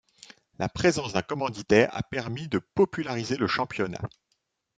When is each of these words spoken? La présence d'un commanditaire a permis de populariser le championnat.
La 0.57 0.67
présence 0.67 1.13
d'un 1.13 1.21
commanditaire 1.21 1.95
a 1.95 2.01
permis 2.01 2.47
de 2.47 2.57
populariser 2.57 3.37
le 3.37 3.45
championnat. 3.45 4.01